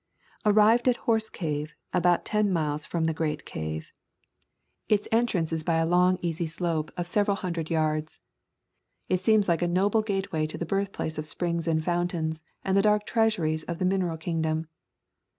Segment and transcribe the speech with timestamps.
[0.47, 3.91] «Arrived at Horse Cave, about ten miles from the great cave.
[4.89, 7.69] The entrance is by a long easy A Thousand Mile Walk slope of several hundred
[7.69, 8.19] yards.
[9.09, 12.81] It seems like a noble gateway to the birthplace of springs and fountains and the
[12.81, 14.65] dark treasuries of the mineral kingdom.